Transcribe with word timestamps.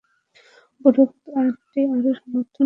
উপরোক্ত 0.73 1.23
আয়াতটিও 1.37 1.87
তার 1.95 2.15
সমর্থন 2.19 2.45
করে। 2.47 2.59